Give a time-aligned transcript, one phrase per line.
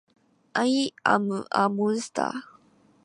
[0.53, 2.31] アイアムアモンスター